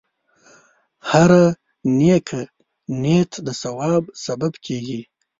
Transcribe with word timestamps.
هره 1.09 1.43
نیکه 1.97 2.41
نیت 3.01 3.31
د 3.45 3.47
ثواب 3.61 4.03
سبب 4.25 4.53
کېږي. 4.65 5.01